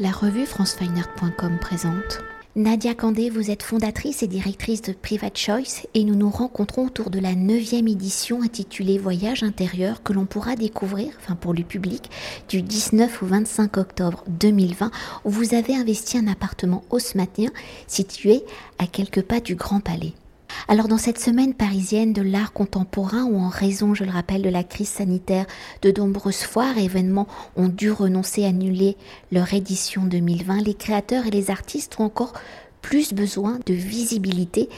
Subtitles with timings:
[0.00, 2.20] La revue francefineart.com présente.
[2.54, 7.10] Nadia Candé, vous êtes fondatrice et directrice de Private Choice et nous nous rencontrons autour
[7.10, 12.10] de la 9e édition intitulée Voyage intérieur que l'on pourra découvrir, enfin pour le public,
[12.48, 14.92] du 19 au 25 octobre 2020
[15.24, 17.50] où vous avez investi un appartement haussmannien
[17.88, 18.44] situé
[18.78, 20.12] à quelques pas du Grand Palais.
[20.70, 24.50] Alors dans cette semaine parisienne de l'art contemporain où en raison, je le rappelle, de
[24.50, 25.46] la crise sanitaire,
[25.80, 27.26] de nombreuses foires et événements
[27.56, 28.98] ont dû renoncer à annuler
[29.32, 32.34] leur édition 2020, les créateurs et les artistes ont encore
[32.82, 34.68] plus besoin de visibilité,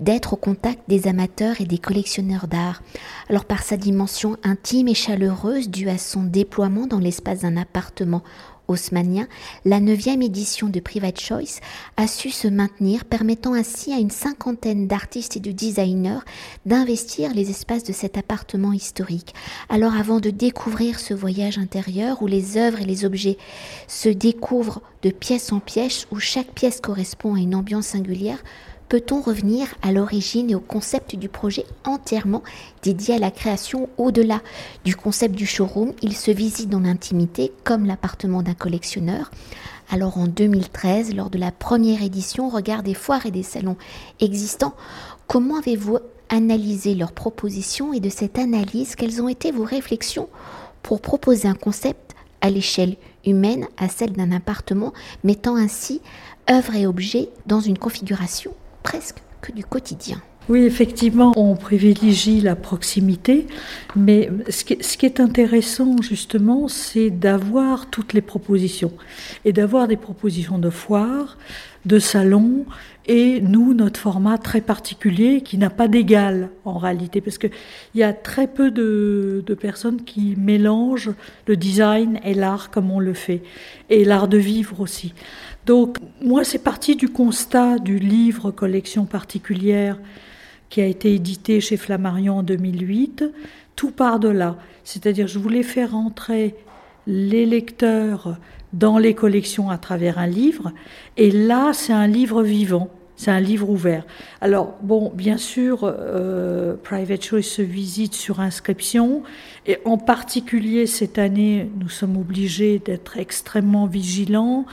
[0.00, 2.82] d'être au contact des amateurs et des collectionneurs d'art.
[3.30, 8.22] Alors par sa dimension intime et chaleureuse due à son déploiement dans l'espace d'un appartement
[8.68, 9.26] haussmannien,
[9.64, 11.60] la neuvième édition de Private Choice
[11.96, 16.20] a su se maintenir, permettant ainsi à une cinquantaine d'artistes et de designers
[16.66, 19.34] d'investir les espaces de cet appartement historique.
[19.68, 23.38] Alors avant de découvrir ce voyage intérieur où les œuvres et les objets
[23.88, 28.42] se découvrent de pièce en pièce, où chaque pièce correspond à une ambiance singulière,
[28.88, 32.42] peut-on revenir à l'origine et au concept du projet entièrement
[32.82, 34.40] dédié à la création au-delà
[34.84, 35.92] du concept du showroom?
[36.02, 39.30] Il se visite dans l'intimité comme l'appartement d'un collectionneur.
[39.90, 43.76] Alors en 2013, lors de la première édition Regard des foires et des salons
[44.20, 44.74] existants,
[45.26, 45.98] comment avez-vous
[46.30, 50.28] analysé leurs propositions et de cette analyse, quelles ont été vos réflexions
[50.82, 54.92] pour proposer un concept à l'échelle humaine à celle d'un appartement,
[55.24, 56.00] mettant ainsi
[56.50, 58.52] œuvre et objet dans une configuration?
[58.82, 60.20] Presque que du quotidien.
[60.48, 63.46] Oui, effectivement, on privilégie la proximité,
[63.94, 68.92] mais ce qui, est intéressant justement, c'est d'avoir toutes les propositions
[69.44, 71.36] et d'avoir des propositions de foires,
[71.84, 72.64] de salons
[73.08, 77.50] et nous, notre format très particulier qui n'a pas d'égal en réalité, parce qu'il
[77.94, 81.12] y a très peu de, de, personnes qui mélangent
[81.46, 83.42] le design et l'art comme on le fait,
[83.90, 85.14] et l'art de vivre aussi.
[85.68, 89.98] Donc moi, c'est parti du constat du livre Collection particulière
[90.70, 93.24] qui a été édité chez Flammarion en 2008.
[93.76, 94.56] Tout part de là.
[94.82, 96.54] C'est-à-dire, je voulais faire entrer
[97.06, 98.38] les lecteurs
[98.72, 100.72] dans les collections à travers un livre.
[101.18, 102.88] Et là, c'est un livre vivant.
[103.16, 104.06] C'est un livre ouvert.
[104.40, 109.22] Alors, bon, bien sûr, euh, Private Choice se visite sur inscription.
[109.66, 114.64] Et en particulier, cette année, nous sommes obligés d'être extrêmement vigilants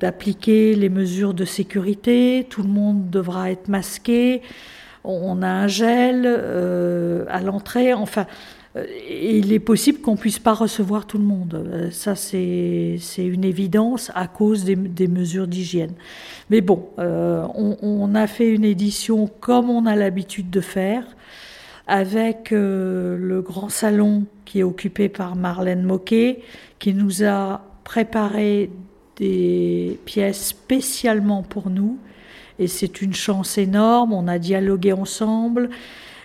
[0.00, 4.42] d'appliquer les mesures de sécurité, tout le monde devra être masqué,
[5.04, 8.26] on a un gel euh, à l'entrée, enfin,
[8.76, 11.54] euh, il est possible qu'on ne puisse pas recevoir tout le monde.
[11.54, 15.92] Euh, ça, c'est une évidence à cause des, mesures d'hygiène.
[16.50, 21.04] Mais bon, on, on, a fait une édition comme on a l'habitude de faire,
[21.86, 26.42] avec le grand salon qui est occupé par Marlène Moquet,
[26.78, 28.70] qui nous a préparé
[29.20, 31.98] des pièces spécialement pour nous.
[32.58, 34.12] Et c'est une chance énorme.
[34.12, 35.70] On a dialogué ensemble.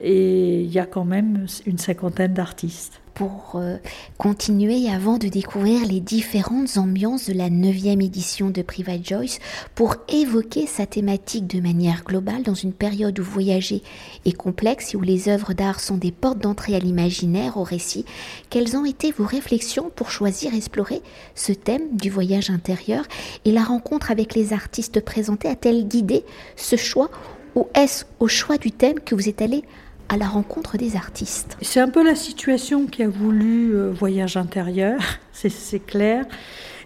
[0.00, 3.78] Et il y a quand même une cinquantaine d'artistes pour euh,
[4.16, 9.40] continuer avant de découvrir les différentes ambiances de la 9e édition de Private Joyce
[9.74, 13.82] pour évoquer sa thématique de manière globale dans une période où voyager
[14.24, 18.04] est complexe et où les œuvres d'art sont des portes d'entrée à l'imaginaire, au récit.
[18.50, 21.02] Quelles ont été vos réflexions pour choisir, explorer
[21.34, 23.04] ce thème du voyage intérieur
[23.44, 25.48] et la rencontre avec les artistes présentés?
[25.48, 26.24] A-t-elle guidé
[26.54, 27.10] ce choix
[27.56, 29.64] ou est-ce au choix du thème que vous êtes allé
[30.08, 31.56] à la rencontre des artistes.
[31.60, 34.98] C'est un peu la situation qui a voulu euh, Voyage intérieur,
[35.32, 36.24] c'est clair.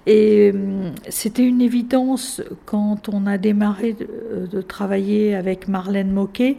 [0.07, 6.11] Et euh, c'était une évidence quand on a démarré de, euh, de travailler avec Marlène
[6.11, 6.57] Moquet.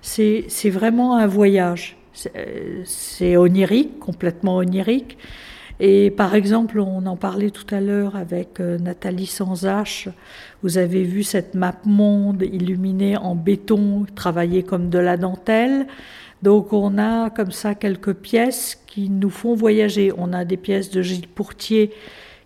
[0.00, 1.96] C'est vraiment un voyage.
[2.84, 5.18] C'est onirique, complètement onirique.
[5.80, 10.08] Et par exemple, on en parlait tout à l'heure avec euh, Nathalie Sansache.
[10.62, 15.86] Vous avez vu cette map monde illuminée en béton, travaillée comme de la dentelle.
[16.42, 20.12] Donc on a comme ça quelques pièces qui nous font voyager.
[20.16, 21.92] On a des pièces de Gilles Pourtier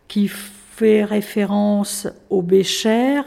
[0.08, 3.22] qui fait référence au Bécher.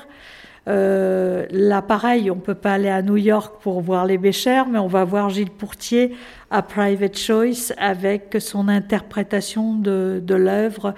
[0.68, 4.80] Euh, là, pareil, on peut pas aller à New York pour voir les Béchers, mais
[4.80, 6.16] on va voir Gilles Pourtier
[6.50, 10.96] à Private Choice avec son interprétation de, l'œuvre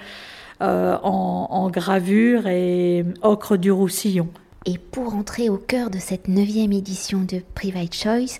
[0.61, 4.29] euh, en, gravure et ocre du Roussillon.
[4.65, 8.39] Et pour entrer au cœur de cette neuvième édition de Private Choice,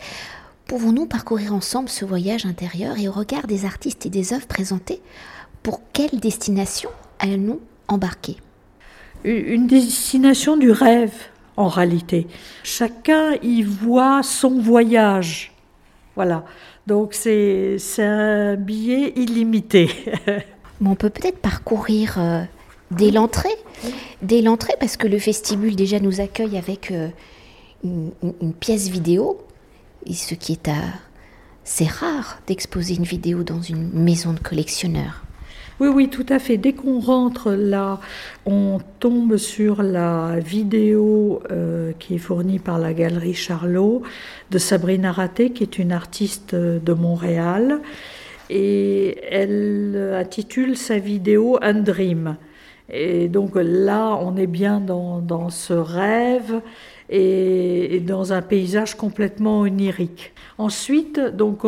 [0.65, 5.01] pouvons-nous parcourir ensemble ce voyage intérieur et au regard des artistes et des œuvres présentées,
[5.63, 6.89] pour quelle destination
[7.19, 8.38] allons-nous embarquer?
[9.24, 11.14] Une destination du rêve
[11.58, 12.28] en réalité.
[12.64, 15.52] Chacun y voit son voyage.
[16.16, 16.46] Voilà.
[16.86, 19.90] Donc c'est un billet illimité.
[20.86, 22.44] on peut peut-être parcourir euh,
[22.92, 23.56] dès l'entrée.
[24.22, 27.10] Dès l'entrée, parce que le vestibule déjà nous accueille avec euh,
[27.84, 29.40] une, pièce vidéo,
[30.06, 30.81] et ce qui est à...
[31.63, 35.25] C'est rare d'exposer une vidéo dans une maison de collectionneur.
[35.79, 36.57] Oui, oui, tout à fait.
[36.57, 38.00] Dès qu'on rentre là,
[38.47, 44.01] on tombe sur la vidéo euh, qui est fournie par la galerie Charlot
[44.50, 47.81] de Sabrina Raté, qui est une artiste de Montréal.
[48.50, 52.38] Et elle intitule sa vidéo Un Dream.
[52.89, 56.59] Et donc là, on est bien dans, ce rêve
[57.09, 60.33] et, dans un paysage complètement onirique.
[60.57, 61.59] Ensuite, donc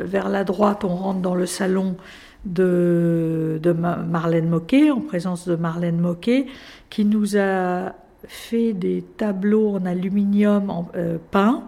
[0.00, 1.96] vers la droite, on rentre dans le salon
[2.44, 3.60] de,
[4.08, 6.46] Marlène Moquet, en présence de Marlène Moquet,
[6.90, 7.94] qui nous a
[8.26, 11.64] fait des tableaux en aluminium euh, peint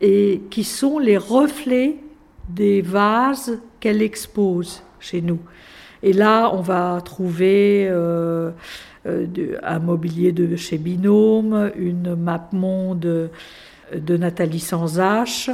[0.00, 1.96] et qui sont les reflets
[2.48, 5.38] des vases qu'elle expose chez nous.
[6.02, 8.50] Et là, on va trouver euh,
[9.06, 9.26] euh,
[9.62, 13.30] un mobilier de chez Binôme, une map monde
[13.94, 15.50] de Nathalie Sansache,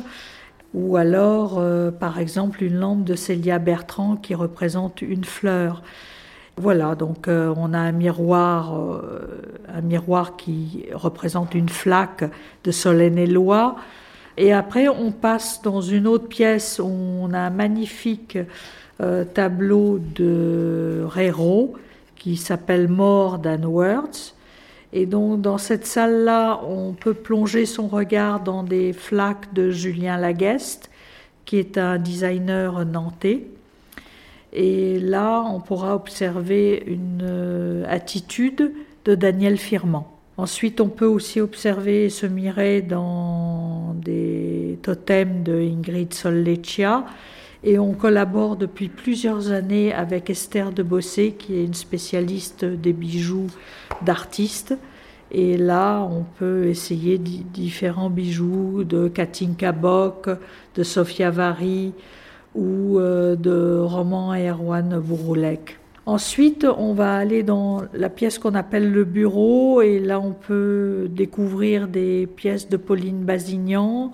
[0.75, 5.83] ou alors, euh, par exemple, une lampe de Célia Bertrand qui représente une fleur.
[6.57, 8.79] Voilà, donc on a un miroir,
[9.75, 12.25] un miroir qui représente une flaque
[12.65, 13.77] de Solène Éloi.
[14.37, 18.39] Et après, on passe dans une autre pièce où on a un magnifique
[19.01, 21.75] euh, tableau de Rero
[22.17, 24.35] qui s'appelle More Than Words.
[24.93, 30.19] Et donc dans cette salle-là, on peut plonger son regard dans des flaques de Julien
[30.19, 30.91] Lagueste,
[31.45, 33.45] qui est un designer nantais.
[34.53, 38.73] Et là, on pourra observer une euh, attitude
[39.07, 40.05] de Daniel Firman.
[40.37, 47.05] Ensuite, on peut aussi observer et se mirer dans des totems de Ingrid Solleccia,
[47.65, 52.93] et on collabore depuis plusieurs années avec Esther de Bossé, qui est une spécialiste des
[52.93, 53.47] bijoux
[54.05, 54.77] d'artistes.
[55.31, 60.29] Et là, on peut essayer différents bijoux de Katinka Bock,
[60.75, 61.93] de Sofia Vary
[62.55, 65.79] ou euh, de Roman Erwan Bouroulek.
[66.05, 71.09] Ensuite, on va aller dans la pièce qu'on appelle le bureau et là, on peut
[71.09, 74.11] découvrir des pièces de Pauline Bazignan,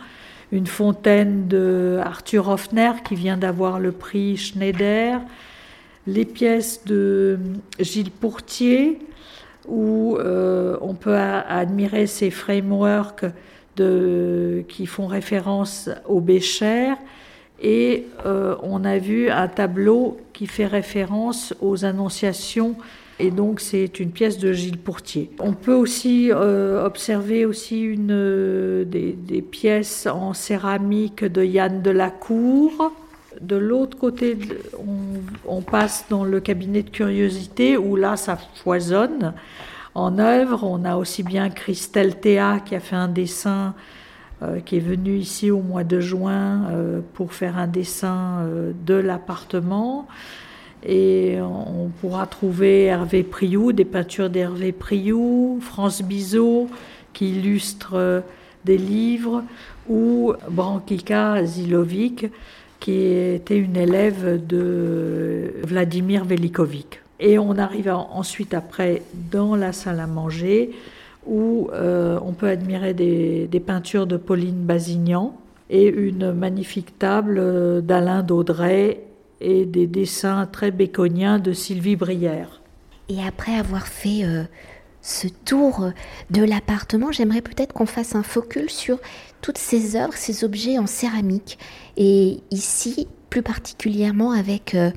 [0.52, 5.20] une fontaine de Arthur Hoffner qui vient d'avoir le prix Schneider,
[6.06, 7.38] les pièces de
[7.78, 8.98] Gilles Pourtier
[9.68, 13.26] où euh, on peut admirer ces frameworks
[13.76, 16.94] qui font référence au Bécher.
[17.60, 22.76] Et euh, on a vu un tableau qui fait référence aux annonciations
[23.20, 25.30] et donc c'est une pièce de Gilles Pourtier.
[25.40, 32.92] On peut aussi euh, observer aussi une, euh, des, pièces en céramique de Yann Delacour.
[33.40, 34.38] De l'autre côté,
[34.78, 39.34] on, on, passe dans le cabinet de curiosité où là ça foisonne
[39.94, 40.64] en œuvre.
[40.64, 43.74] On a aussi bien Christelle Théa qui a fait un dessin
[44.42, 46.66] euh, qui est venue ici au mois de juin
[47.14, 48.44] pour faire un dessin
[48.86, 50.06] de l'appartement.
[50.86, 56.68] Et on pourra trouver Hervé Priou, des peintures d'Hervé Priou, France Bizot,
[57.12, 58.20] qui illustre euh,
[58.64, 59.42] des livres,
[59.88, 62.26] ou Brankika Zilovic,
[62.80, 67.00] qui était une élève de Vladimir Velikovic.
[67.20, 69.02] Et on arrive ensuite après
[69.32, 70.70] dans la salle à manger,
[71.26, 75.34] où euh, on peut admirer des, des, peintures de Pauline Bazignan
[75.68, 79.00] et une magnifique table euh, d'Alain Daudray
[79.40, 82.62] et des dessins très béconiens de Sylvie Brière.
[83.08, 84.44] Et après avoir fait euh,
[85.00, 85.90] ce tour
[86.30, 88.98] de l'appartement, j'aimerais peut-être qu'on fasse un focus sur
[89.40, 91.58] toutes ces œuvres, ces objets en céramique.
[91.96, 94.90] Et ici, plus particulièrement avec euh,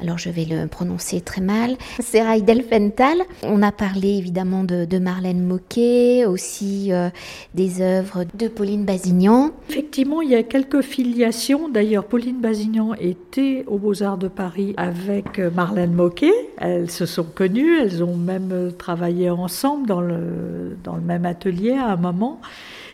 [0.00, 3.18] alors je vais le prononcer très mal, Seraï Delfenthal.
[3.42, 7.08] On a parlé évidemment de, Marlène Moquet, aussi euh,
[7.54, 9.50] des œuvres de Pauline Bazignan.
[9.68, 11.68] Effectivement, il y a quelques filiations.
[11.68, 16.32] D'ailleurs, Pauline Bazignan était aux Beaux-Arts de Paris avec euh, Marlène Moquet.
[16.58, 21.26] Elles se sont connues, elles ont même euh, travaillé ensemble dans le, dans le même
[21.26, 22.40] atelier à un moment.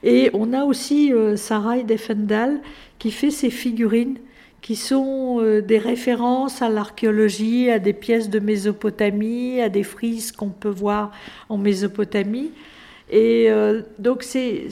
[0.03, 2.61] Et on a aussi Sarah Defendal
[2.99, 4.19] qui fait ses figurines
[4.65, 10.33] qui sont euh, des références à l'archéologie, à des pièces de Mésopotamie, à des frises
[10.33, 11.11] qu'on peut voir
[11.51, 12.51] en Mésopotamie.
[13.11, 14.71] Et euh, donc c'est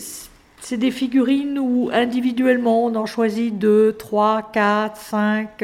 [0.73, 5.63] des figurines où individuellement on en choisit deux, trois, quatre, cinq.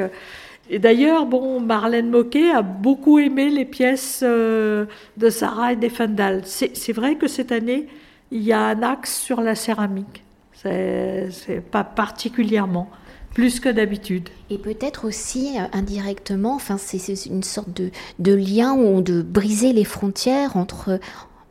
[0.68, 4.84] Et d'ailleurs, bon, Marlène Moquet a beaucoup aimé les pièces euh,
[5.16, 6.42] de Sarah et Defendal.
[6.44, 7.86] C'est vrai que cette année,
[8.30, 10.22] il y a un axe sur la céramique.
[10.52, 12.90] C'est pas particulièrement
[13.38, 14.30] plus que d'habitude.
[14.50, 19.72] Et peut-être aussi euh, indirectement, enfin c'est une sorte de, de lien ou de briser
[19.72, 20.98] les frontières entre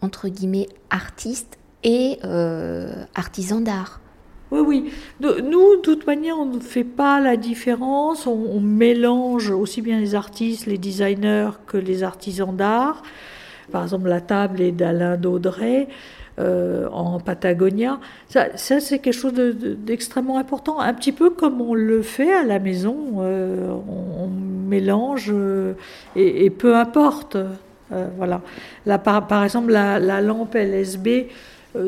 [0.01, 4.01] entre guillemets artistes et euh, artisans d'art.
[4.51, 4.91] Oui, oui.
[5.22, 8.27] Nous, de toute manière, on ne fait pas la différence.
[8.27, 13.01] On, mélange aussi bien les artistes, les designers que les artisans d'art.
[13.71, 15.88] Par exemple, la table est d'Alain Daudray.
[16.39, 18.00] Euh, en Patagonia.
[18.29, 22.59] Ça, c'est quelque chose d'extrêmement important, un petit peu comme on le fait à la
[22.59, 22.95] maison.
[23.21, 25.74] Euh, on, mélange euh,
[26.15, 27.38] et, peu importe.
[28.17, 28.41] voilà.
[28.86, 31.29] Là, par, exemple, la, la, lampe LSB,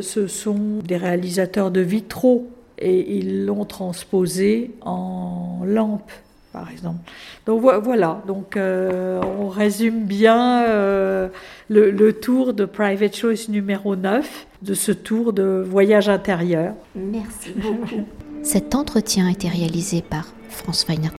[0.01, 2.47] ce sont des réalisateurs de vitraux
[2.79, 6.11] et ils l'ont transposée en lampe
[6.59, 6.99] par exemple.
[7.45, 11.29] Donc voilà, donc euh, on résume bien euh,
[11.69, 16.73] le, tour de Private Choice numéro 9, de ce tour de voyage intérieur.
[16.95, 18.05] Merci beaucoup.
[18.43, 21.07] Cet entretien a été réalisé par France Weiner